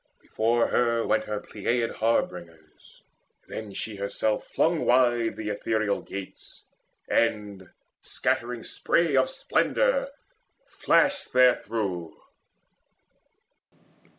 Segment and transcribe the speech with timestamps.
[0.19, 3.03] Before her went her Pleiad harbingers,
[3.47, 6.63] Then she herself flung wide the ethereal gates,
[7.07, 7.69] And,
[8.01, 10.09] scattering spray of splendour,
[10.67, 12.15] flashed there through.